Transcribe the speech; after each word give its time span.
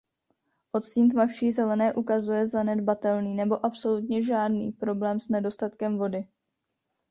Odstín 0.71 1.09
tmavší 1.11 1.51
zelené 1.53 1.93
ukazuje 1.93 2.47
zanedbatelný 2.47 3.33
nebo 3.35 3.65
absolutně 3.65 4.23
žádný 4.23 4.71
problém 4.71 5.19
s 5.19 5.29
nedostatkem 5.29 5.97
vody. 5.97 6.27